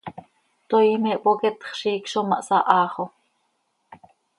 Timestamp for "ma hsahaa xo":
2.31-3.05